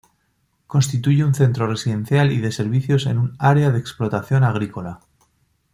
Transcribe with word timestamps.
Constituye 0.65 1.23
un 1.23 1.35
centro 1.35 1.67
residencial 1.67 2.31
y 2.31 2.39
de 2.39 2.51
servicios 2.51 3.05
en 3.05 3.19
un 3.19 3.35
área 3.37 3.69
de 3.69 3.77
explotación 3.77 4.43
agrícola. 4.43 5.01